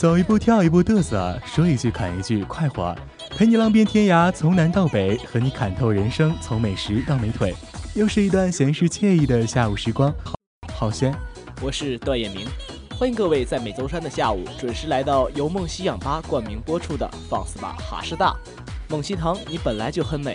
[0.00, 2.96] 走一步跳一步嘚瑟，说一句砍一句快活，
[3.36, 7.54] 陪你浪遍天涯，从南到北，和你砍透人生，从美食到美腿。
[7.94, 10.34] 又是一段闲适惬意的下午时光，好
[10.72, 11.14] 好轩，
[11.60, 12.46] 我是段彦明，
[12.98, 18.32] 欢迎各位在每周三的下午准时来到由梦溪氧吧冠名播出的《放肆吧哈师大》，
[18.88, 20.34] 梦溪堂你本来就很美。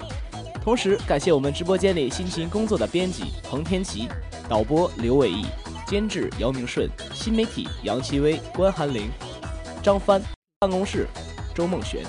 [0.62, 4.08] 同时感谢我们直播间里辛勤工作的编辑彭天琪、
[4.48, 5.44] 导播刘伟毅、
[5.88, 9.10] 监制姚明顺、新媒体杨奇薇、关寒玲。
[9.86, 10.20] 张帆，
[10.58, 11.08] 办公室，
[11.54, 12.04] 周梦璇。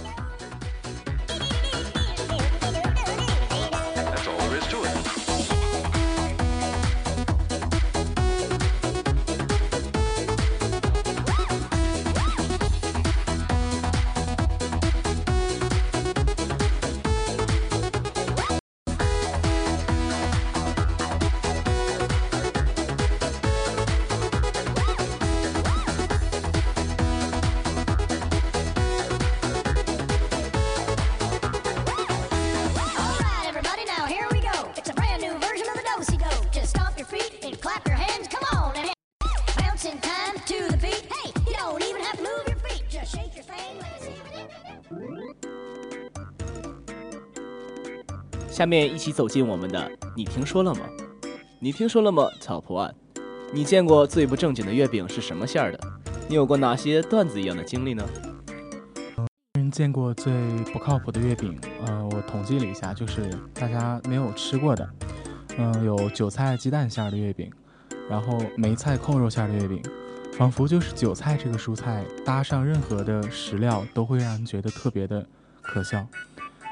[48.56, 49.86] 下面一起走进我们的，
[50.16, 50.80] 你听说了吗？
[51.60, 52.90] 你听说了吗？Top One，
[53.52, 55.78] 你见过最不正经的月饼是什么馅儿的？
[56.26, 58.02] 你有过哪些段子一样的经历呢？
[59.58, 60.32] 嗯，见过最
[60.72, 64.88] 不靠谱的月饼，呃，我统计了一下，就是大家没有吃过的，
[65.58, 67.52] 嗯，有韭菜鸡蛋馅儿的月饼，
[68.08, 69.82] 然后梅菜扣肉馅儿的月饼，
[70.32, 75.26] 仿佛就是韭菜这个蔬菜搭上任何的食料都会让人觉得特别的
[75.60, 76.06] 可笑。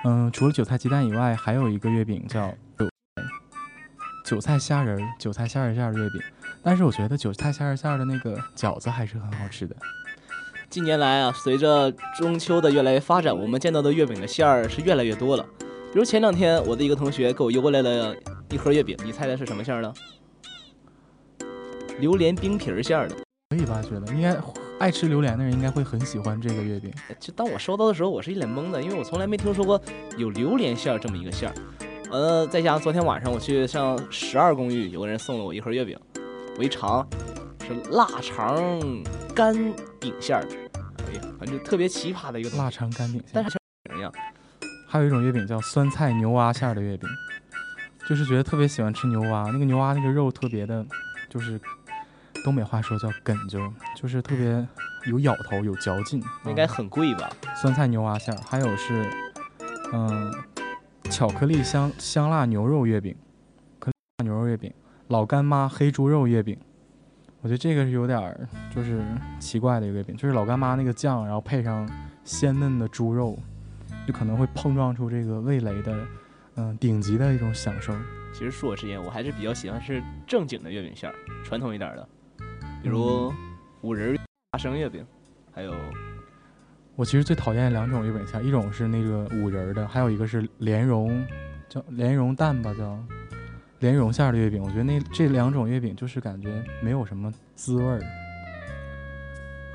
[0.06, 2.54] 嗯，除了韭菜鸡蛋以外，还有一个月饼叫
[4.22, 6.20] 韭菜虾仁儿、韭菜虾仁馅儿的月饼。
[6.62, 9.75] 但是我觉得韭菜虾仁馅儿的那个饺子还是很好吃的。
[10.69, 15.46] 近年来啊，随着中秋的越来越发展，我们见到的月饼的馅儿是越来越多了。
[15.93, 18.14] 比如前两天我的一个同学给我邮过来了
[18.50, 19.94] 一盒月饼，你猜猜是什么馅儿的？
[21.99, 23.17] 榴莲冰皮儿馅儿的。
[23.50, 23.81] 可以吧？
[23.81, 24.34] 觉得应该
[24.79, 26.93] 爱吃榴莲的人应该会很喜欢这个月饼。
[27.19, 29.81] 就当我收到的时候，我是一脸懵的，因为我从来没听说过
[30.17, 31.55] 有榴莲馅儿这么一个馅儿。
[32.11, 35.99] 呃，再加上昨天晚上我去上十二公寓，有个人送了我一盒月饼，
[36.59, 37.06] 我一尝
[37.67, 38.56] 是腊肠
[39.35, 39.55] 干
[39.99, 40.56] 饼馅儿的，
[41.09, 43.50] 哎呀，反正特别奇葩的一个东西腊肠干饼馅，但是
[43.88, 44.12] 像一样。
[44.87, 47.09] 还有一种月饼叫酸菜牛蛙馅儿的月饼，
[48.09, 50.87] 就是觉得特别喜欢吃牛蛙，那个牛蛙那个肉特别的，
[51.29, 51.61] 就是
[52.44, 54.64] 东北话说叫哏啾，就是特别
[55.11, 56.23] 有咬头有嚼劲。
[56.44, 57.31] 应该很贵吧？
[57.56, 59.11] 酸菜牛蛙馅儿，还有是
[59.94, 60.31] 嗯，
[61.05, 63.17] 巧克力香香辣牛肉月饼，
[63.79, 63.91] 可
[64.23, 64.70] 牛肉月饼，
[65.08, 66.58] 老干妈黑猪肉月饼。
[67.41, 69.02] 我觉得这个是有点儿就是
[69.38, 71.88] 奇怪的一个月饼，就是老干妈那个酱，然后配上
[72.25, 73.38] 鲜嫩的猪肉，
[74.06, 76.06] 就可能会碰撞出这个味蕾的
[76.56, 77.94] 嗯顶级的一种享受。
[78.32, 81.14] 其实恕我直言，我还是比较喜欢是正经的月饼馅儿，
[81.44, 82.08] 传统一点的，
[82.84, 83.32] 比如
[83.81, 84.14] 五仁
[84.52, 85.06] 花生月饼，
[85.50, 85.72] 还有
[86.96, 91.26] 我其实最讨厌两种月饼馅儿，一种是那个五仁儿的，还有一个是莲蓉，
[91.66, 93.02] 叫莲蓉蛋吧，叫
[93.78, 94.62] 莲蓉馅儿的月饼。
[94.62, 98.02] 我觉得那这两种月饼就是感觉没有什么滋味儿。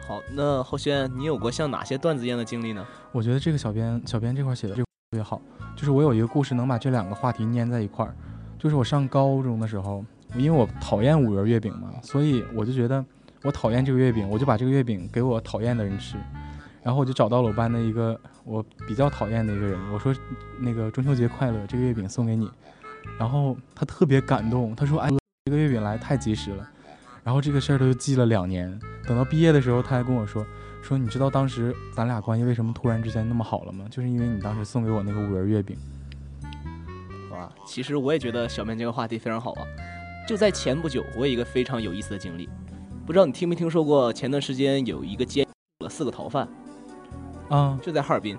[0.07, 2.85] 好，那浩轩，你有过像哪些段子一样的经历呢？
[3.11, 5.41] 我觉得这个小编小编这块写的这个特别好，
[5.75, 8.13] 就是我有一个故事能把这两个话题粘在一块儿。
[8.59, 10.05] 就是我上高中的时候，
[10.35, 13.03] 因为我讨厌五仁月饼嘛，所以我就觉得
[13.43, 16.17] 我讨厌这个月饼，我就把这个月饼给我讨厌的人吃。
[16.81, 20.15] 然后我就找到了我班的一个我比较讨厌的一个人，我说
[20.59, 22.49] 那个中秋节快乐，这个月饼送给你。
[23.17, 25.09] 然后他特别感动，他说哎，
[25.45, 26.67] 这个月饼来太及时了。
[27.23, 30.45] 然后这个事儿他就记了两年，等到毕业的时候他还跟我说
[30.81, 33.85] 说你知道当时咱俩关系为什么突然之间那么好了吗？
[33.91, 35.75] 就是因为你当时送给我那个五仁月饼。
[37.31, 39.67] 哇，其实我也觉得小面这个话题非常好啊。
[40.29, 42.47] 就在前不久，我有一个非常有意思的经历，
[43.03, 44.13] 不知道你听没听说过？
[44.13, 45.43] 前段时间有一个监
[45.79, 46.47] 了四个逃犯。
[47.49, 48.37] 啊，就在哈尔滨，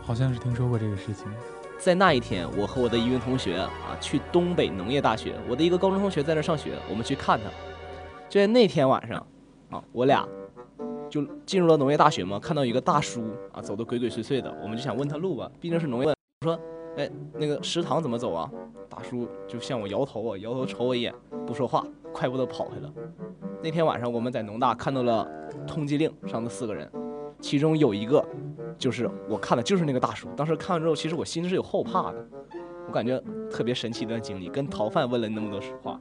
[0.00, 1.26] 好像是听说过这个事情。
[1.76, 3.70] 在那一天，我和我的一名同学啊，
[4.00, 7.50] 去东北农业大学，我的一个高中同学在那上学，我们去看他。
[8.30, 9.18] 就在那天晚上，
[9.68, 10.26] 啊，我俩
[11.10, 13.22] 就进入了农业大学嘛，看到一个大叔
[13.52, 16.08] 啊，走的鬼鬼祟祟的，我们就想问他路吧，毕竟是农业。
[16.08, 16.58] 我说，
[16.96, 18.50] 哎，那个食堂怎么走啊？
[18.88, 21.14] 大叔就向我摇头啊，摇头瞅我一眼，
[21.46, 22.92] 不说话，快步的跑开了。
[23.62, 25.28] 那天晚上，我们在农大看到了
[25.66, 26.90] 通缉令上的四个人。
[27.38, 28.24] 其中有一个，
[28.78, 30.28] 就是我看的，就是那个大叔。
[30.36, 32.26] 当时看完之后，其实我心是有后怕的，
[32.86, 34.48] 我感觉特别神奇的经历。
[34.48, 36.00] 跟逃犯问了那么多实话，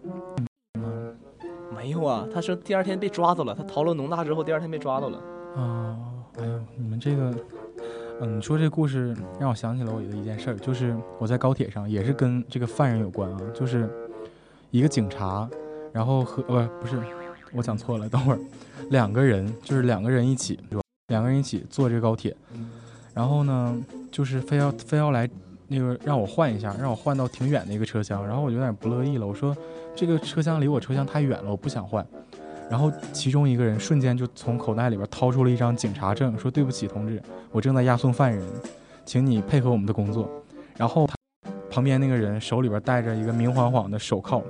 [1.75, 2.25] 没有啊。
[2.33, 5.17] 他说第二天被抓走了，他逃了农大之后，第二天被抓到了。
[5.57, 5.97] 啊，
[6.37, 7.33] 哎呦，你们这个，
[8.21, 13.89] 嗯，你说这故事让我想起了我的一件事儿，就是我在高铁上，也是跟这个犯人有关啊，就是
[14.71, 15.49] 一个警察，
[15.91, 16.97] 然后和不不是，
[17.53, 18.39] 我讲错了，等会儿，
[18.89, 20.59] 两个人就是两个人一起。
[21.09, 22.35] 两个人一起坐这个高铁，
[23.13, 23.79] 然后呢，
[24.11, 25.29] 就是非要非要来
[25.67, 29.55] 那个让我换一下，让我换到挺远的一个车厢，然后我有点不乐意了，我说
[29.95, 32.03] 这个车厢离我车厢太远了，我不想换。
[32.69, 37.21] 然后其中一个人瞬间就从口袋里边掏出了一张警察证，说对不起同志，
[37.51, 38.43] 我正在押送犯人，
[39.05, 40.29] 请你配合我们的工作。
[40.75, 41.07] 然后
[41.69, 44.43] 旁边那个人手里边戴着一个明晃晃的手铐，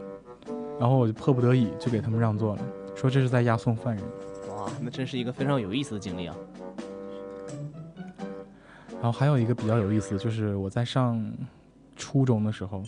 [0.79, 2.61] 然后我就迫不得已就给他们让座了，
[2.95, 4.03] 说这是在押送犯人。
[4.49, 6.35] 哇那真是一个非常有意思的经历啊！
[8.93, 11.21] 然后还有一个比较有意思，就是我在上
[11.95, 12.81] 初中的时候，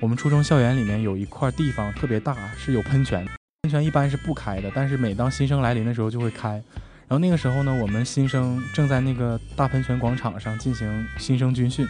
[0.00, 3.26] 我们初中校园里面有一块地方特别大，是有喷泉，
[3.62, 6.54] 喷泉一般是不开的，但是每当新生来临的时候就会开。
[7.06, 11.86] 然后那个时候呢，我们新生正在那个大喷泉广场上进行新生军训，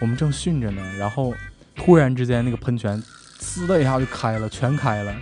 [0.00, 1.34] 我们正训着呢，然后
[1.74, 2.98] 突然之间那个喷泉
[3.38, 5.14] 呲的一下就开了，全开了，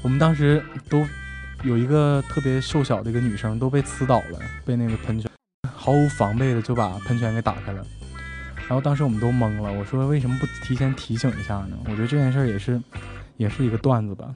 [0.00, 1.06] 我们当时都。
[1.64, 5.28] 有一个特别瘦小的一个女生都被呲倒了，被那个喷泉
[5.68, 7.84] 毫无防备的就把喷泉给打开了，
[8.56, 9.72] 然后当时我们都懵了。
[9.72, 11.76] 我说为什么不提前提醒一下呢？
[11.86, 12.80] 我觉得这件事也是，
[13.36, 14.32] 也是一个段子吧。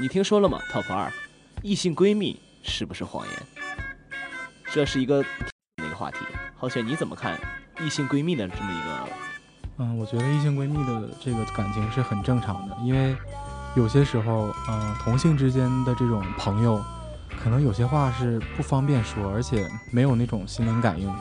[0.00, 1.12] 你听说了吗？Top 二，
[1.60, 3.34] 异性闺蜜是不是谎言？
[4.72, 5.24] 这是一个
[5.82, 6.18] 那个话题。
[6.56, 7.36] 浩轩你怎么看
[7.80, 9.08] 异性闺蜜的这么一个？
[9.78, 13.16] 嗯，我觉得异性闺蜜的这个感情是很正常的，因为
[13.74, 16.80] 有些时候，嗯，同性之间的这种朋友，
[17.42, 21.12] 可能有些话是不方便说，而且没有那种心灵感应。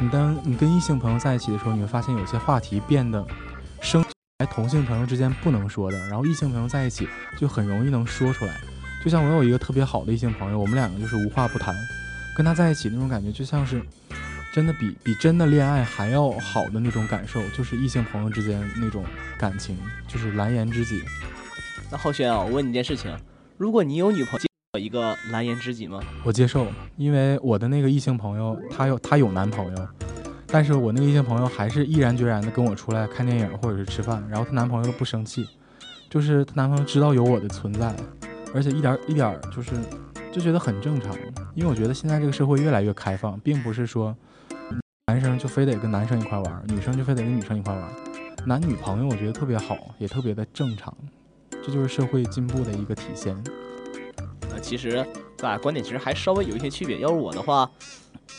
[0.00, 3.24] 你当你跟异性朋友在一起的时候，你会发现有些话题变得
[4.56, 7.06] 同性朋友之间不能说的，然后异性朋友在一起
[7.38, 8.58] 就很容易能说出来。
[9.04, 11.74] 就像我有一个特别好的异性朋友，我们两个就是无话不谈，
[12.34, 13.80] 跟他在一起那种感觉就像是。
[14.54, 19.04] 真的比比真的恋爱还要好的那种感受，就是异性朋友之间那种
[19.36, 19.76] 感情，
[20.08, 21.02] 就是蓝颜知己。
[21.90, 23.14] 那浩轩啊，我问你一件事情：
[23.58, 24.40] 如果你有女朋
[24.72, 26.00] 友，一个蓝颜知己吗？
[26.24, 29.88] 我接受，因为我的那个异性朋友，她有她有男朋友，
[30.48, 35.48] 但是我那个异性朋友还是毅然决然的跟我出来看电影或者是吃饭，然后她男朋友不生气，
[36.08, 37.94] 就是她男朋友知道有我的存在，
[38.54, 39.72] 而且一点一点就是
[40.32, 41.14] 就觉得很正常，
[41.54, 44.16] 因为我觉得现在这个社会越来越开放，并不是说。
[45.08, 47.88] 男生就非得跟男生一块玩，女生就非得跟女生一块玩，
[48.44, 50.92] 男女朋友我觉得特别好，也特别的正常，
[51.64, 53.32] 这就是社会进步的一个体现。
[54.50, 56.98] 呃，其实咱俩观点其实还稍微有一些区别。
[56.98, 57.70] 要是我的话，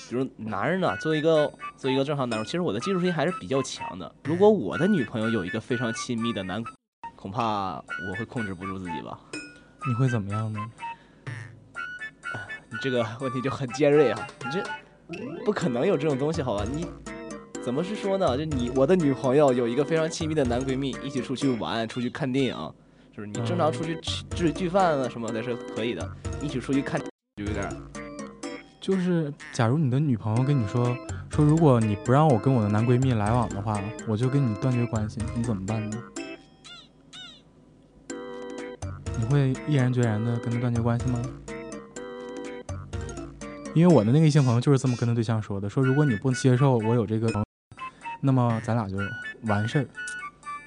[0.09, 4.13] 比如男人呢，作为一个作为一个正常男人，其实我的技术性还是比较强的。
[4.23, 6.63] 如果我的女朋友有一个非常亲密的男，
[7.15, 9.19] 恐怕我会控制不住自己吧。
[9.87, 10.59] 你会怎么样呢？
[12.69, 14.27] 你这个问题就很尖锐啊！
[14.43, 14.61] 你这
[15.45, 16.65] 不可能有这种东西，好吧？
[16.73, 16.85] 你
[17.63, 18.37] 怎么是说呢？
[18.37, 22.73] 就你我的女朋友有一个非常亲密的男闺蜜，一起出去玩，出去看电影，
[23.15, 23.27] 是不是？
[23.27, 26.09] 你正常出去吃吃聚饭啊什么的是可以的，
[26.41, 27.69] 一起出去看就有点。
[28.79, 30.95] 就是假如你的女朋友跟你说
[31.29, 35.97] 说，如果你不让我跟我的男闺蜜来往的话，我就跟你断绝关系，你怎么办呢？
[39.19, 41.21] 你会毅然决然的跟他断绝关系吗？
[43.73, 47.29] 因为我的那个异性朋友就是这么跟他对象说的，说如果你不接受我有这个，
[48.21, 48.97] 那么咱俩就
[49.43, 49.85] 完事儿，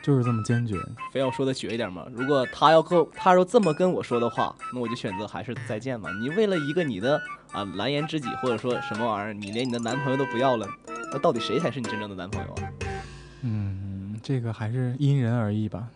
[0.02, 0.76] 就是这么坚决。
[1.12, 2.06] 非要说的绝一点嘛？
[2.12, 6.10] 如果他要跟他要这么跟我说的话，那我就选择还是再见吧。
[6.20, 7.20] 你为了一个你的
[7.52, 10.66] 啊蓝颜知己或者说什么玩意儿，你连你的男朋友都不要了，
[11.12, 12.70] 那到底谁才是你真正的男朋友啊？
[13.42, 15.88] 嗯，这个还是因人而异吧。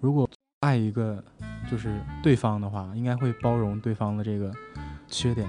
[0.00, 0.28] 如果
[0.60, 1.22] 爱一个
[1.70, 4.52] 就是对方的话，应该会包容对方的这个
[5.08, 5.48] 缺点。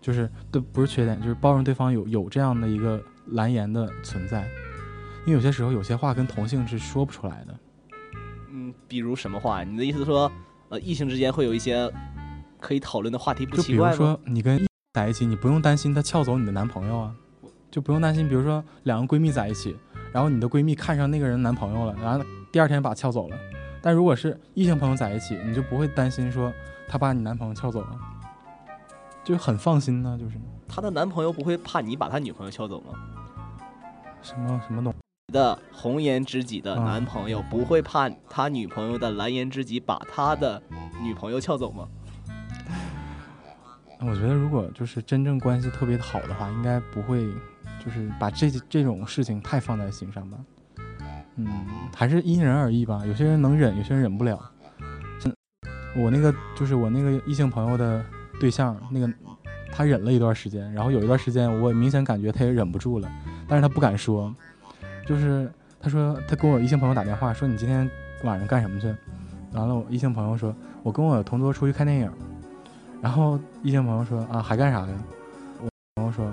[0.00, 4.44] 就是对，不是缺点，就是包容对方有有这样的一个蓝颜的存在，
[5.24, 7.58] 因为有些时候有些话跟同性是说不出来的。
[8.50, 9.62] 嗯，比如什么话？
[9.62, 10.30] 你的意思说，
[10.68, 11.90] 呃，异性之间会有一些
[12.60, 17.14] 可以讨论的话题，不奇怪就比如说你跟在一起，你不用担心他撬走你的男朋友啊，
[17.70, 18.28] 就不用担心。
[18.28, 19.76] 比如说两个闺蜜在一起，
[20.12, 23.36] 然后你的闺蜜看上那个人男朋友了，然后第二天把撬走了。
[23.80, 26.52] 但如果是异性朋友在一起，你就不会担心说
[26.88, 27.98] 他把你男朋友撬走了。
[29.24, 30.36] 就很放心呢，就是
[30.68, 32.92] 她的男朋友不会怕你把他女朋友撬走吗？
[34.20, 34.94] 什么什么东？
[35.32, 40.62] 的红颜知己的男朋友不会怕他女朋友的蓝颜知己把他的
[41.02, 41.88] 女朋友撬走吗？
[43.98, 47.26] 我觉得如果就是真正关系特别好的话，应该不会
[47.84, 50.38] 就是把这这种事情太放在心上吧。
[51.36, 51.48] 嗯，
[51.96, 53.02] 还是因人而异吧。
[53.06, 54.38] 有些人能忍，有些人忍不了。
[55.96, 58.04] 我那个就是我那个异性朋友的。
[58.40, 59.08] 对象那个，
[59.70, 63.08] 他忍了一段时间，然后有一段时间，我明显感觉他也忍不住了，
[63.46, 64.34] 但是他不敢说，
[65.06, 67.88] 就是他说他跟我异性朋友打电话说你今天
[68.24, 68.94] 晚上干什么去？
[69.52, 72.10] 完了我异性朋友说我跟我同桌出去看电影，
[73.00, 74.88] 然后异性朋友说啊还干啥呀？
[75.60, 76.32] 我朋友说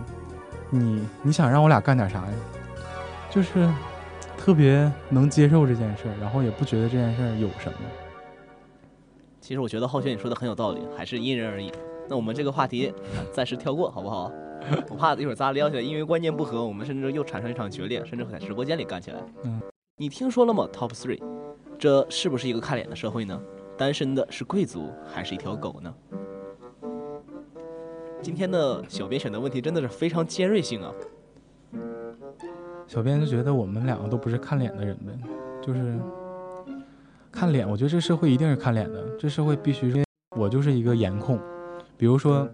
[0.70, 2.34] 你你想让我俩干点啥呀？
[3.30, 3.70] 就是
[4.38, 7.78] 特别能接受这件事，然后也不觉得这件事有什么。
[9.42, 11.72] 其实我觉得浩轩你说的很有道理，还是因人而异。
[12.08, 12.94] 那我们这个话题
[13.34, 14.32] 暂时跳过，好不好？
[14.90, 19.20] 我怕一会儿咱俩聊起来，因为观念不合，我们甚至又产生一场决裂，甚至会在直播间里干起来。
[19.44, 19.62] 嗯，
[19.98, 21.22] 你听说了吗？Top three，
[21.78, 23.42] 这是不是一个看脸的社会呢？
[23.78, 25.94] 单身的是贵族还是一条狗呢？
[28.22, 30.94] 今天的小编选的问题真的是非常尖锐性啊！
[32.86, 35.14] 小编就觉得我们两个都不是看脸的人呗，
[35.62, 35.98] 就是
[37.32, 37.70] 看脸。
[37.70, 40.04] 我觉得这社会一定是看脸的，这社会必须是。
[40.38, 41.40] 我就是一个颜控，
[41.98, 42.48] 比如说，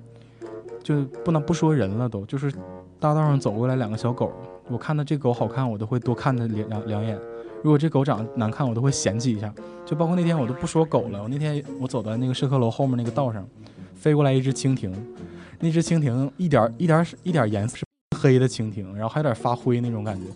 [0.86, 2.52] 就不能不说人了，都就是
[3.00, 4.32] 大道上走过来两个小狗，
[4.70, 7.18] 我看到这狗好看，我都会多看它两两两眼；
[7.64, 9.52] 如果这狗长得难看，我都会嫌弃一下。
[9.84, 13.44] 就包括那天我都不说狗了，我那天我走在那个社科楼后面那个道上，
[13.96, 14.94] 飞过来一只蜻蜓，
[15.60, 17.78] 那只蜻蜓一点一点一点颜色
[18.16, 20.28] 黑的蜻蜓，然后还有点发灰那种感觉，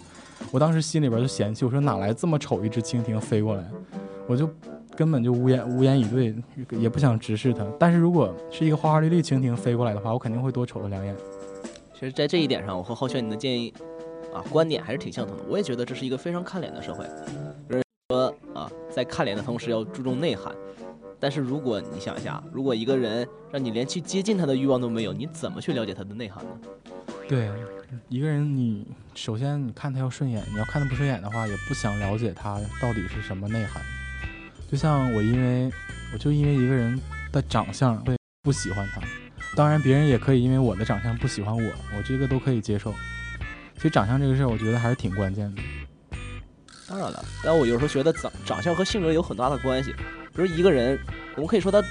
[0.49, 3.63] 我当时心里边就嫌弃，我说哪来这么丑一只蜻蜓飞过来，
[4.25, 4.49] 我就。
[4.99, 6.35] 根本就无言无言以对，
[6.77, 7.65] 也不想直视他。
[7.79, 11.15] 但是如果是一个花花绿绿蜻蜓飞过来的话，我肯定会多瞅他两眼。
[11.93, 13.73] 其实，在这一点上，我和浩轩你的建议
[14.33, 15.43] 啊观点还是挺相同的。
[15.47, 17.05] 我也觉得这是一个非常看脸的社会，
[17.69, 20.53] 就是说啊，在看脸的同时要注重内涵。
[21.17, 26.51] 但是如果你想一下，如果一个人让你连去接近他的欲望都没有，你怎么去了解他的内涵呢？
[27.29, 27.49] 对，
[28.09, 33.81] 一个人你首先你看他要顺眼，你要看他不顺眼的话，也不想了解他到底是什么内涵。
[34.71, 35.71] 就像我，因为
[36.13, 36.99] 我就因为一个人
[37.31, 39.01] 的长相会不喜欢他，
[39.55, 42.93] 当然别人也可以因为我的长相不喜欢我，我这个都可以接受。
[43.75, 45.61] 其实长相这个事儿，我觉得还是挺关键的。
[46.87, 49.91] 当然了，但我有时候觉得长长相和性格有很大的关系。
[50.35, 50.99] 比如一个人，
[51.35, 51.81] 我们可以说他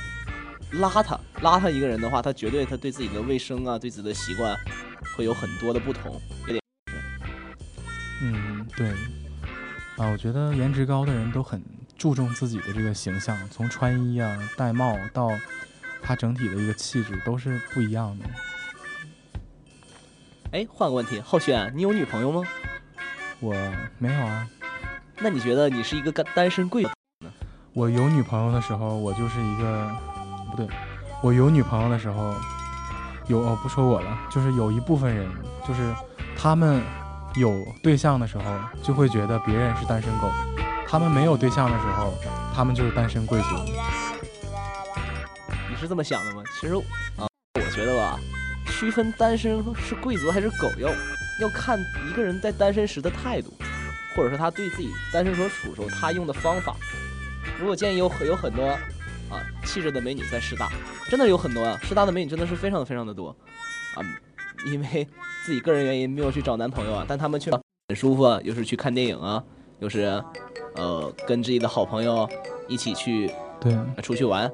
[0.75, 4.57] 邋遢，邋遢一个人的话，他绝对他对自己的卫生啊，对自己的习惯
[5.17, 6.21] 会有很多的不同。
[6.47, 6.63] 有点。
[8.23, 8.89] 嗯，对。
[9.97, 11.61] 啊，我觉得颜值高的人都很。
[11.99, 15.29] 注重自己的这个形象，从穿衣啊、戴帽到
[16.01, 18.25] 他整体的一个气质都是不一样的。
[20.53, 22.43] 哎，换个问题，浩轩，你有女朋友吗？
[23.41, 23.53] 我
[23.99, 24.49] 没有啊。
[25.19, 26.91] 那你觉得你是一个单身贵族？
[27.73, 29.91] 我有女朋友的时候，我就是一个
[30.51, 30.69] 不对，
[31.21, 32.35] 我有女朋友的时候，
[33.27, 35.29] 有哦不说我了，就是有一部分人，
[35.67, 35.93] 就是
[36.37, 36.81] 他们
[37.35, 37.53] 有
[37.83, 38.45] 对象的时候，
[38.83, 40.29] 就会觉得别人是单身狗；
[40.91, 42.15] 他们没有对象的时候，
[42.55, 43.49] 他们就是单身贵族。
[45.69, 46.43] 你是这么想的吗？
[46.59, 46.75] 其实
[47.19, 48.19] 啊，我觉得吧，
[48.71, 50.89] 区分单身是贵族还是狗要
[51.43, 51.79] 要看
[52.09, 53.53] 一个人在单身时的态度，
[54.17, 56.75] 或者说他对自己单身所处时候他用的方法。
[57.61, 58.67] 如果建议有有很多
[59.29, 60.71] 啊气质的美女在师大，
[61.11, 63.29] 真的有很多啊，师大的美女真的是非常非常的多
[63.95, 64.01] 啊，
[64.65, 65.07] 因为
[65.45, 69.45] 自己个人原因没有去找男朋友啊，但他们却很舒服啊，又是去看电影啊，
[69.81, 70.23] 又是
[70.75, 72.29] 呃跟自己的好朋友
[72.67, 73.31] 一起去
[73.61, 74.51] 对，出去玩。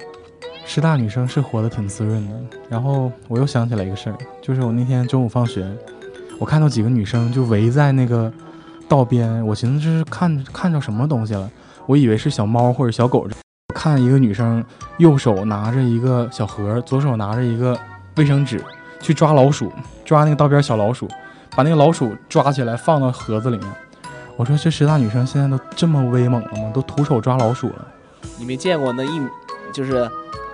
[0.66, 2.59] 师大女生是活得挺滋润的。
[2.69, 5.66] 然后我又想起来一个事儿，就是我那天中午放学，
[6.38, 8.33] 我看到几个女生就围在那个
[8.88, 11.50] 道边，我寻思这是看看着什么东西了，
[11.87, 13.26] 我以为是小猫或者小狗。
[13.75, 14.64] 看一个女生
[14.99, 17.76] 右手拿着一个小盒，左手拿着一个
[18.16, 18.62] 卫生纸，
[19.00, 19.71] 去抓老鼠，
[20.04, 21.09] 抓那个道边小老鼠，
[21.57, 23.69] 把那个老鼠抓起来放到盒子里面。
[24.36, 26.70] 我说这师大女生现在都这么威猛了吗？
[26.74, 27.86] 都徒手抓老鼠了。
[28.36, 29.20] 你没见过那一
[29.72, 30.10] 就是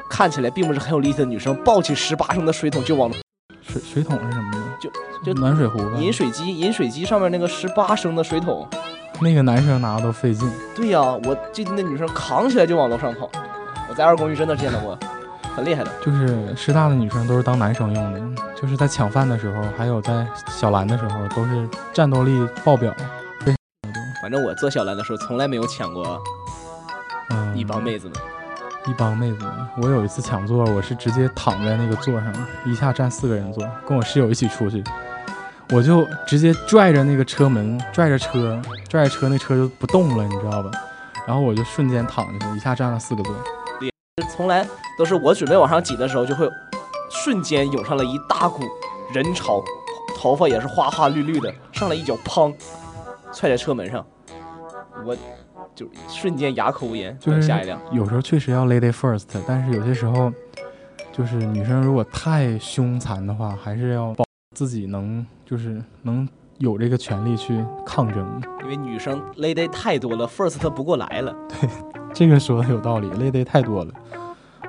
[0.08, 3.10] 看起来并不是很有力气的女生抱起十八升的水桶就往
[3.62, 4.64] 水水桶是什么呢？
[4.80, 4.90] 就
[5.24, 5.92] 就暖水壶吧。
[5.98, 8.68] 饮水机，饮水机上面那个十八升的水桶，
[9.20, 10.50] 那个男生拿都费劲。
[10.74, 13.30] 对呀、我记得那女生扛起来就往楼上跑。
[13.88, 14.98] 我在二公寓真的见到过，
[15.54, 15.90] 很厉害的。
[16.04, 22.94] 就是师大的女生都是当男生用的，就是在抢饭的时候，还有在小蓝的时候，都是战斗力爆表。
[24.30, 26.22] 反正我做小兰的时候，从来没有抢过
[27.30, 28.16] 嗯，一帮妹子们。
[28.86, 29.52] 一帮妹子们。
[29.82, 32.32] 我有一次抢座，我是直接躺在那个座上，
[32.64, 34.84] 一下占四个人座，跟我室友一起出去，
[35.70, 40.70] 我就直接拽着那个车门，拽着车，拽着车，那车就不动了，你知道吧？
[41.26, 43.34] 然后我就瞬间躺下去，一下占了四个座。
[44.30, 44.64] 从来
[44.96, 46.48] 都是我准备往上挤的时候，就会
[47.10, 48.62] 瞬间涌上了一大股
[49.12, 49.60] 人潮，
[50.16, 52.54] 头发也是花花绿绿的，上来一脚砰，
[53.32, 54.06] 踹在车门上，
[55.04, 55.16] 我
[55.74, 57.80] 就瞬间哑口无言，就是等下一辆。
[57.92, 60.32] 有时候确实要 lady first，但是有些时候，
[61.12, 64.24] 就是女生如果太凶残的话，还是要保
[64.56, 68.26] 自己能就是能有这个权利去抗争。
[68.62, 71.34] 因为女生 lady 太多了，first 不过来了。
[71.48, 71.68] 对
[72.12, 73.92] 这个说的有道理，lady 太多了。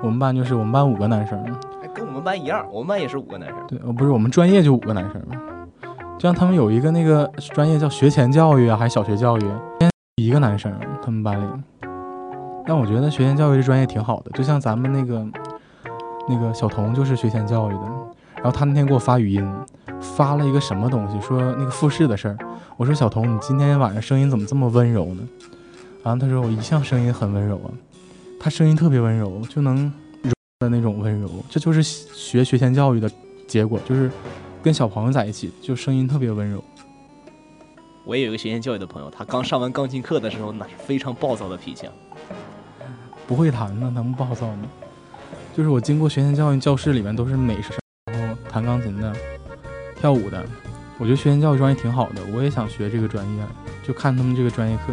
[0.02, 1.38] 我们班就是我们班五个男生，
[1.82, 3.58] 哎，跟我们班一样，我们班也是五个男生。
[3.68, 5.22] 对，呃，不是我们专业就五个男生，
[6.18, 9.42] 就像他们有一个那个专业叫学前教育啊，还是小学教育，
[10.16, 10.70] 一个男生，
[11.02, 11.46] 他们班里。
[12.66, 15.26] 但我觉得学前教育这专业挺好的，就像咱们那个
[16.28, 17.80] 那个小童就是学前教育的，
[18.34, 19.54] 然后他那天给我发语音，
[20.02, 22.36] 发了一个什么东西，说那个复试的事儿。
[22.76, 25.26] 我说小童，你今天晚上声音怎么这么温柔呢？
[26.04, 27.72] 然后他说我一向声音很温柔啊，
[28.38, 29.90] 他声音特别温柔，就能
[30.22, 33.10] 柔的那种温柔，这就是学学前教育的
[33.48, 34.10] 结果，就是
[34.62, 36.62] 跟小朋友在一起，就声音特别温柔。
[38.04, 41.88] 我也有一个学前教育的朋友，他刚上完钢琴课的时候，那是非常暴躁的脾气。
[43.26, 44.68] 不会弹呢，能暴躁吗？
[45.56, 47.76] 就是我经过学前教育教室里面都是美声，
[48.12, 49.14] 然后弹钢琴的、
[49.94, 50.44] 跳舞的。
[50.98, 53.44] 我觉得学前教育专业挺好的，我也想学这个专业，
[53.86, 54.92] 就看他们这个专业课。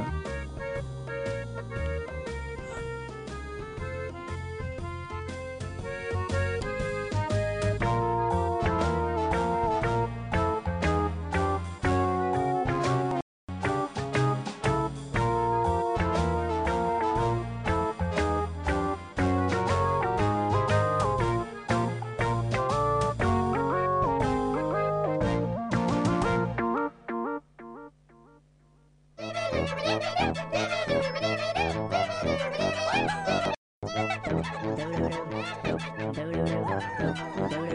[36.50, 37.69] Dale.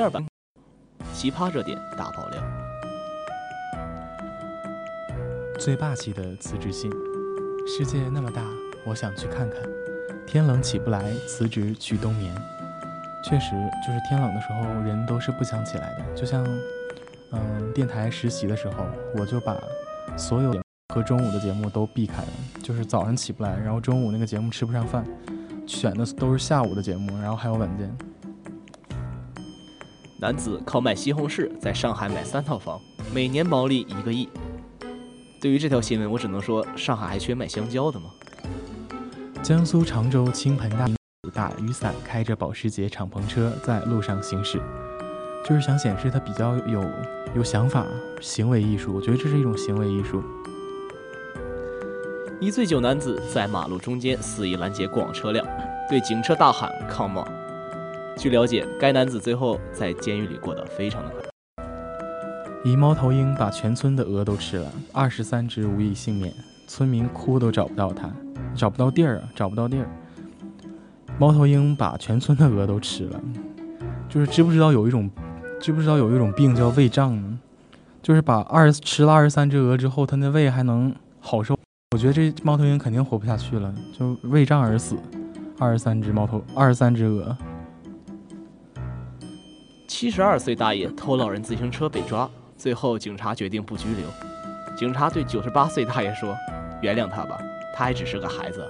[0.00, 0.26] 第二版
[1.12, 2.42] 奇葩热点大爆料。
[5.58, 6.90] 最霸气的辞职信：
[7.66, 8.42] 世界那么大，
[8.86, 9.60] 我想去看看。
[10.26, 12.34] 天冷起不来，辞职去冬眠。
[13.22, 13.50] 确实，
[13.86, 16.14] 就是天冷的时候，人都是不想起来的。
[16.14, 16.46] 就像，
[17.32, 18.86] 嗯，电台实习的时候，
[19.18, 19.54] 我就把
[20.16, 20.58] 所有
[20.94, 22.28] 和中午的节目都避开了。
[22.62, 25.04] 就是早上起不来，然后中午那个节目吃不上饭，
[25.66, 27.94] 选的都是下午的节目，然后还有晚间。
[30.20, 32.78] 男子靠卖西红柿在上海买三套房，
[33.10, 34.28] 每年毛利一个亿。
[35.40, 38.10] 对于这条新闻，我只能说，上海还缺卖香蕉的吗？
[39.42, 40.94] 江苏常州倾盆大雨，
[41.32, 44.60] 打雨伞，开着保时捷敞篷车在路上行驶，
[45.42, 46.84] 就是想显示他比较有
[47.36, 47.86] 有想法，
[48.20, 48.94] 行为艺术。
[48.94, 50.22] 我觉得这是一种行为艺术。
[52.42, 55.46] 一醉酒男子在马路中间肆意拦截过往车辆，
[55.88, 57.39] 对警车大喊 “come on”。
[58.20, 61.22] 据了解，该男子最后在监狱里过得非常的快。
[62.62, 66.30] 一猫头鹰把全村的鹅都吃了，二十三只无一幸免，
[66.66, 68.10] 村民哭都找不到它，
[68.54, 69.88] 找不到地儿啊，找不到地儿。
[71.18, 73.18] 猫头鹰把全村的鹅都吃了，
[74.06, 75.10] 就是知不知道有一种，
[75.58, 77.38] 知不知道有一种病叫胃胀呢？
[78.02, 81.58] 就是把二吃了二十三只鹅之后，它那胃还能好受。
[81.92, 84.98] 我觉得这猫头鹰肯定活不下去了，就胃胀而死。
[85.58, 87.34] 二十三只猫头，二十三只鹅。
[90.00, 92.26] 七十二岁大爷偷老人自行车被抓。
[92.56, 94.06] 最后，警察决定不拘留。
[94.74, 96.34] 警察对九十八岁大爷说
[96.80, 97.38] ：“原谅他吧，
[97.74, 98.66] 他还只是个孩子。”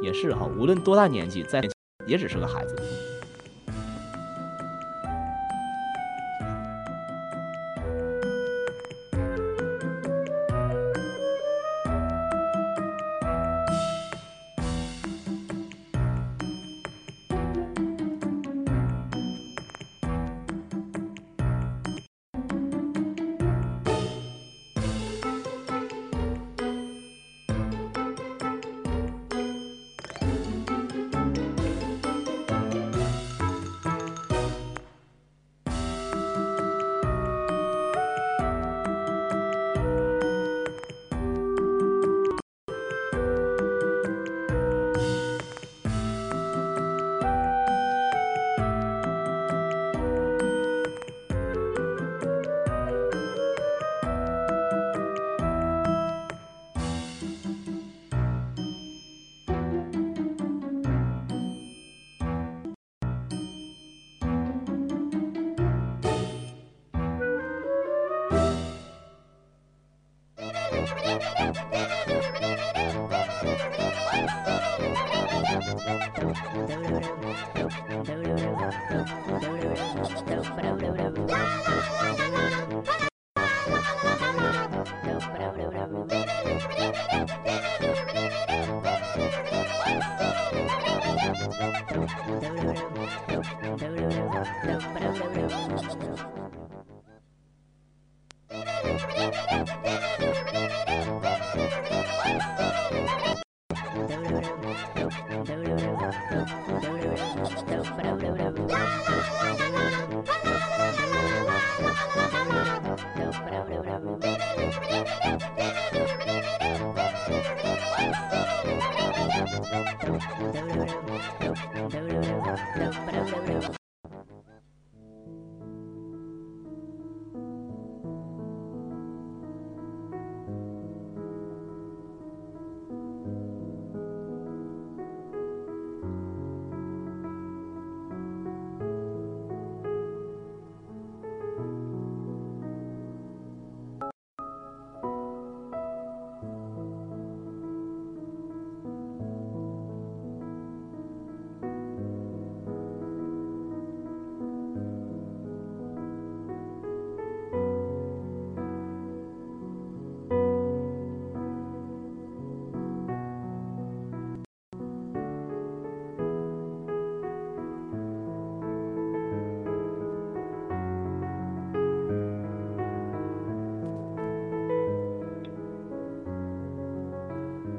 [0.00, 1.60] 也是哈，无论多大年纪，在
[2.06, 2.76] 也只是个孩子。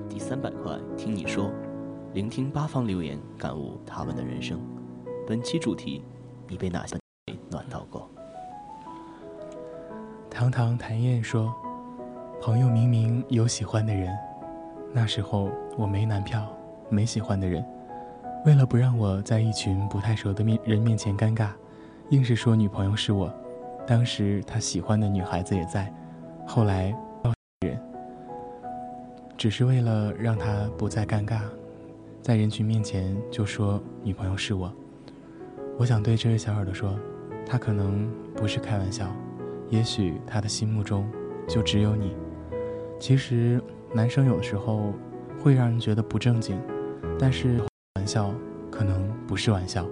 [0.09, 1.51] 第三百块，听你说，
[2.13, 4.59] 聆听八方留言，感悟他们的人生。
[5.27, 6.03] 本期主题：
[6.47, 6.97] 你被哪些
[7.49, 8.09] 暖到过？
[10.29, 11.53] 堂堂谭燕说
[12.41, 14.15] ：“朋友明明有喜欢的人，
[14.93, 16.47] 那时候我没男票，
[16.89, 17.65] 没喜欢的人。
[18.45, 21.49] 为了不让我在一群不太熟的面人面前尴尬，
[22.09, 23.33] 硬是说女朋友是我。
[23.87, 25.91] 当时他喜欢的女孩子也在，
[26.45, 26.95] 后来
[27.61, 27.79] 人，
[29.37, 31.41] 只是为了让他不再尴尬，
[32.21, 34.73] 在人群面前就说女朋友是我。
[35.77, 36.97] 我想对这位小耳朵说，
[37.45, 39.13] 他可能不是开玩笑，
[39.69, 41.05] 也许他的心目中
[41.47, 42.15] 就只有你。
[42.97, 43.61] 其实
[43.93, 44.93] 男生有的时候
[45.43, 46.57] 会让人觉得不正经，
[47.19, 47.61] 但是
[47.95, 48.33] 玩笑
[48.71, 49.85] 可能不是玩笑，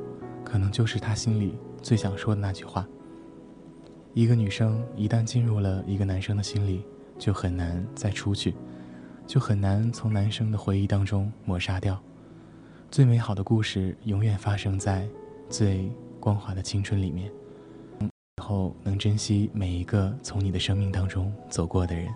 [0.45, 2.87] 可能就是他心里最想说的那句话。
[4.13, 6.85] 一个女生一旦进入了一个男生的心里，
[7.17, 8.55] 就很难再出去，
[9.25, 12.01] 就很难从男生的回忆当中抹杀掉。
[12.91, 15.07] 最美好的故事永远发生在
[15.49, 17.31] 最光滑的青春里面。
[18.01, 22.13] 以后能珍惜每一个从你的生命当中走过的人。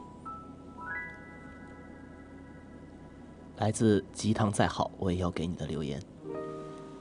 [3.58, 6.00] 来自鸡汤再好，我也要给你的留言。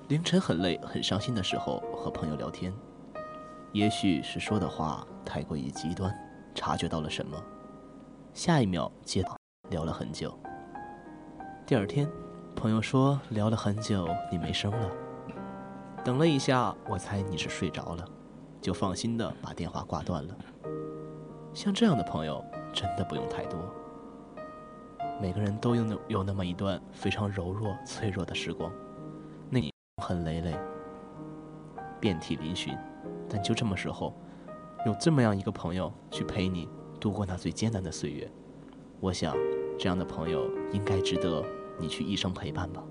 [0.08, 2.72] 凌晨很累、很伤心的时候，和朋友聊天。
[3.72, 6.14] 也许是说的话太过于极端，
[6.54, 7.36] 察觉到了什么，
[8.32, 9.35] 下一秒接到
[9.70, 10.32] 聊了很久。
[11.66, 12.08] 第二天，
[12.54, 14.90] 朋友说聊了很久，你没声了。
[16.04, 18.04] 等了一下，我猜你是睡着了，
[18.60, 20.36] 就放心的把电话挂断了。
[21.52, 23.58] 像这样的朋友真的不用太多。
[25.20, 28.70] 每个人都有有那么一段非常柔弱脆弱的时光，
[29.50, 30.54] 那你很累累，
[31.98, 32.76] 遍体鳞峋。
[33.28, 34.14] 但就这么时候，
[34.84, 36.68] 有这么样一个朋友去陪你
[37.00, 38.30] 度过那最艰难的岁月，
[39.00, 39.34] 我想，
[39.78, 41.44] 这样的朋友应该值得
[41.78, 42.82] 你去一生陪伴吧。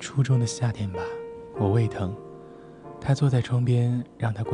[0.00, 1.00] 初中的夏天吧，
[1.58, 2.14] 我胃疼，
[3.00, 4.52] 他坐在窗边让他过。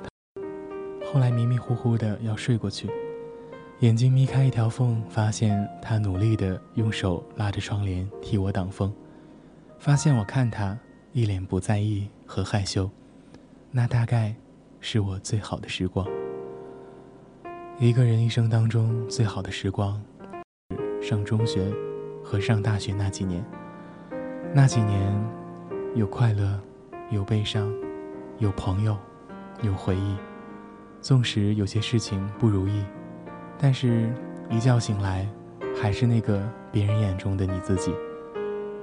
[1.12, 2.88] 后来迷迷糊糊的要睡过去，
[3.80, 8.94] 眼睛眯开一条缝，发现他努力的用手拉着窗帘替我挡风，
[9.78, 10.78] 发现我看他
[11.12, 12.88] 一脸不在意和害羞。
[13.72, 14.34] 那大概
[14.78, 16.06] 是我最好的时光。
[17.82, 19.98] 一个人一生当中最好的时光，
[21.00, 21.72] 是上中学
[22.22, 23.42] 和上大学那几年。
[24.52, 25.10] 那几年，
[25.94, 26.60] 有快乐，
[27.10, 27.72] 有悲伤，
[28.36, 28.94] 有朋友，
[29.62, 30.14] 有回忆。
[31.00, 32.84] 纵使有些事情不如意，
[33.56, 34.12] 但是
[34.50, 35.26] 一觉醒来，
[35.74, 37.94] 还是那个别人眼中的你自己。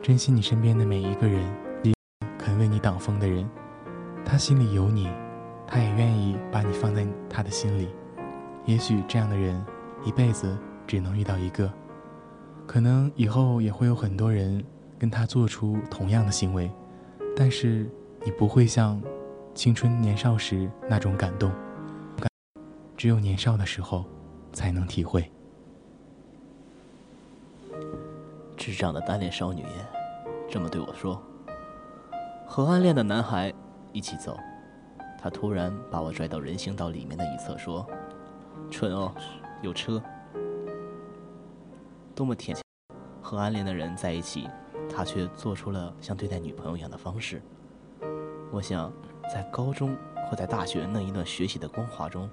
[0.01, 1.47] 珍惜你身边的每一个人，
[2.39, 3.47] 肯为你挡风的人。
[4.25, 5.07] 他心里有你，
[5.67, 7.89] 他也愿意把你放在他的心里。
[8.67, 9.65] 也许这样的人，
[10.03, 11.71] 一辈子只能遇到一个。
[12.67, 14.61] 可能以后也会有很多人
[14.99, 16.69] 跟他做出同样的行为，
[17.33, 17.89] 但是
[18.25, 19.01] 你不会像
[19.55, 21.49] 青春年少时那种感动。
[22.97, 24.03] 只有年少的时候，
[24.51, 25.31] 才能体会。
[28.57, 29.63] 智障的单恋少女
[30.49, 31.21] 这么对我说。
[32.45, 33.53] 和暗恋的男孩。
[33.93, 34.37] 一起走，
[35.17, 37.87] 他突然把我拽到人行道里面的一侧，说
[38.69, 39.13] ：“蠢哦，
[39.61, 40.01] 有车。”
[42.13, 42.57] 多么甜！
[43.21, 44.47] 和暗恋的人在一起，
[44.89, 47.41] 他却做出了像对待女朋友一样的方式。
[48.51, 48.91] 我想，
[49.31, 49.95] 在高中
[50.27, 52.29] 或在大学那一段学习的光华中，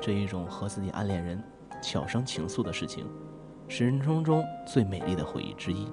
[0.00, 1.42] 这一种和自己暗恋人
[1.80, 3.06] 悄声倾诉的事情，
[3.68, 5.86] 是人生中最美丽的回忆之一。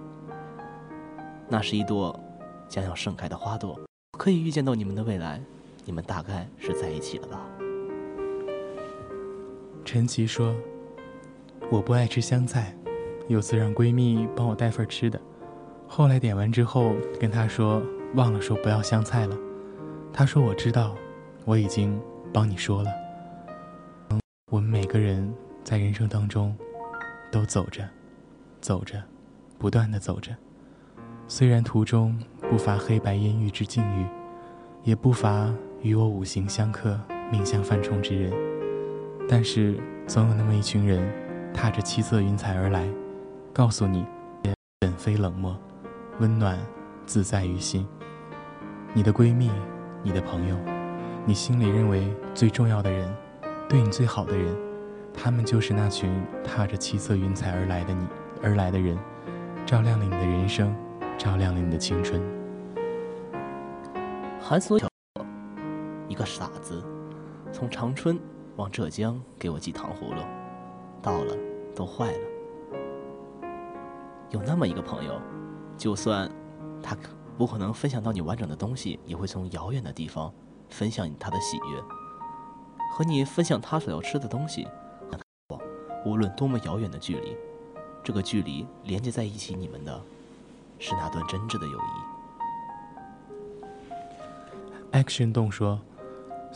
[1.47, 2.19] 那是一朵
[2.67, 3.79] 将要盛开的花朵。
[4.17, 5.39] 可以预见到你们的未来，
[5.85, 7.47] 你们大概是在一起了吧？
[9.87, 10.53] 陈琦说
[11.71, 12.75] ：“我不爱吃香菜，
[13.29, 15.17] 有次让闺蜜帮我带份吃的，
[15.87, 17.81] 后来点完之后跟她说
[18.15, 19.37] 忘了说不要香菜了，
[20.11, 20.93] 她说我知道，
[21.45, 21.97] 我已经
[22.33, 22.91] 帮你说了。
[24.51, 26.53] 我们每个人在人生当中
[27.31, 27.87] 都走着，
[28.59, 29.01] 走着，
[29.57, 30.35] 不断的走着。”
[31.29, 32.19] 虽然途中
[32.49, 34.05] 不乏黑白烟雨之境遇，
[34.83, 35.49] 也不乏
[35.81, 36.99] 与我五行相克、
[37.31, 38.33] 命相犯冲之人，
[39.27, 41.07] 但是总有那么一群人，
[41.53, 42.87] 踏着七色云彩而来，
[43.53, 44.05] 告诉你，
[44.79, 45.57] 本非冷漠，
[46.19, 46.57] 温暖
[47.05, 47.85] 自在于心。
[48.93, 49.51] 你的闺蜜，
[50.01, 50.57] 你的朋友，
[51.25, 53.13] 你心里认为最重要的人，
[53.67, 54.55] 对你最好的人，
[55.13, 56.09] 他们就是那群
[56.43, 58.07] 踏着七色云彩而来的你
[58.41, 58.97] 而来的人，
[59.65, 60.75] 照亮了你的人生。
[61.17, 62.21] 照亮了你的青春。
[64.39, 64.79] 韩所
[66.07, 66.83] 一个傻子，
[67.51, 68.19] 从长春
[68.57, 70.21] 往浙江给我寄糖葫芦，
[71.01, 71.33] 到了
[71.73, 72.19] 都坏了。
[74.29, 75.21] 有那么一个朋友，
[75.77, 76.29] 就算
[76.83, 76.97] 他
[77.37, 80.33] 不可能分享到你完整的东西，也会从遥远的地方
[80.69, 81.81] 分享他的喜悦，
[82.91, 84.67] 和你分享他所要吃的东西。
[86.05, 87.37] 无论多么遥远的距离，
[88.03, 90.01] 这个距离连接在一起你们的。
[90.79, 91.79] 是那段真挚的友
[94.93, 94.95] 谊。
[94.95, 95.81] Action 动说：“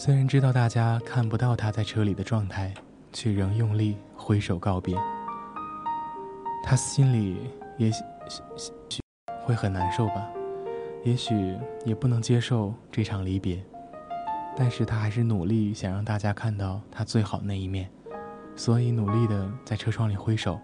[0.03, 2.73] 虽然知道大家看不到他在车里的状态，
[3.13, 4.97] 却仍用力挥手告别。
[6.63, 7.37] 他心里
[7.77, 8.01] 也许
[9.45, 10.27] 会很难受吧，
[11.03, 13.63] 也许也不能接受这场离别，
[14.57, 17.87] 但是他还是努力想让大家看到他最好那一面，
[18.55, 20.59] 所以努力的在车窗里挥手，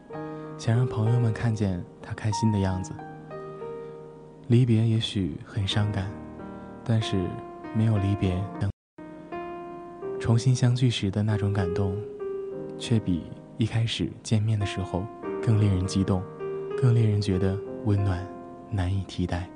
[0.58, 2.92] 想让朋友们看见他开心的样子。
[4.48, 6.12] 离别也许很伤感，
[6.84, 7.24] 但是。”
[7.76, 8.72] 没有离别，等
[10.20, 11.96] 重新相聚时的那种感动，
[12.78, 13.24] 却比
[13.58, 15.06] 一开始见面的时候
[15.42, 16.22] 更令人激动，
[16.82, 18.28] 更令人觉得温暖，
[18.72, 19.50] 难以替代。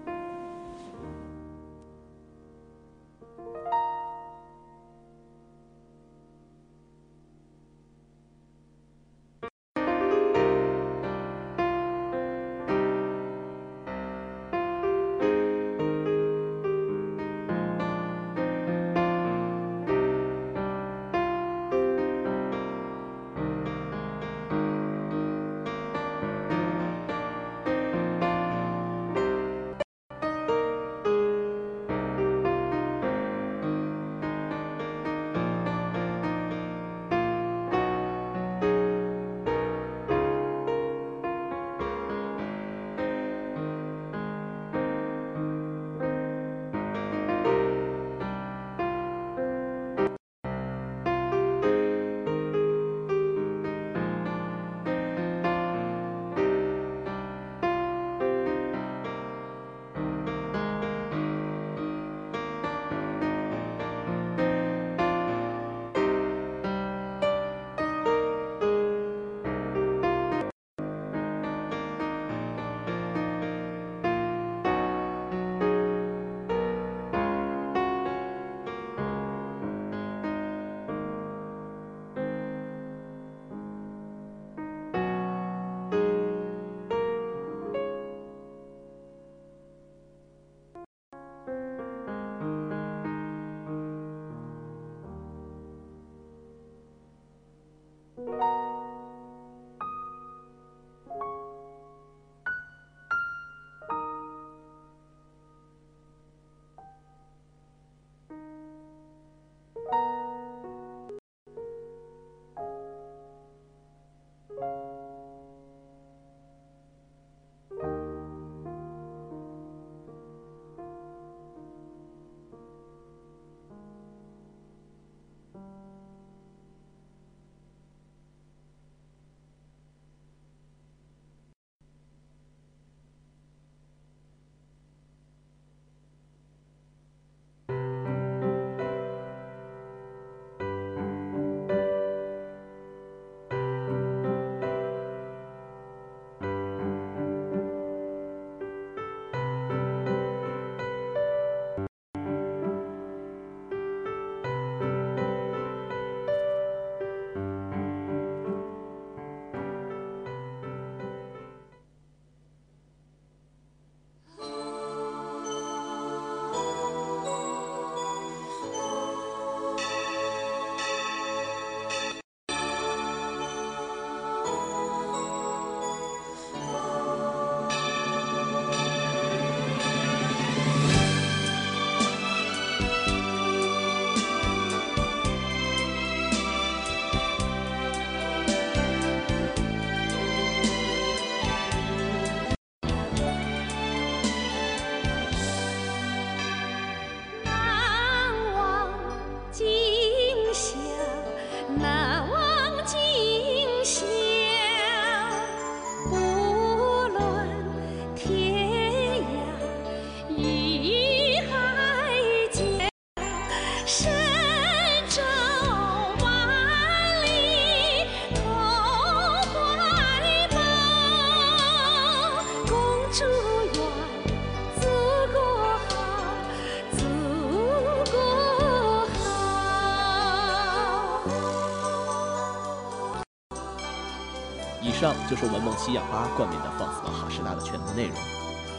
[235.31, 238.15] 就是我们梦溪氧吧冠名的放肆吧哈师大的全部内容。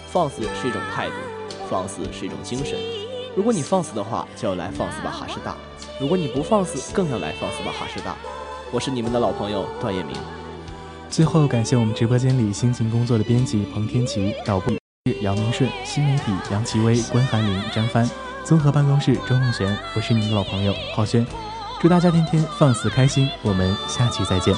[0.06, 1.14] 放肆是一种态度，
[1.70, 2.78] 放肆是一种精神。
[3.34, 5.56] 如果你放肆的话，就要来放肆吧哈师大；
[5.98, 8.14] 如果你不放肆，更要来放肆吧哈师大。
[8.70, 10.14] 我是你们的老朋友段彦明。
[11.08, 14.74] 最后感谢我们直播间里辛勤工作的编辑彭天琪、导播
[15.22, 18.06] 杨明顺、新媒体杨奇威、关寒林、张帆、
[18.44, 21.26] 综合办公室周梦璇，我是你们的老朋友浩轩，
[21.80, 24.54] 祝大家天天放肆开心，我们下期再见。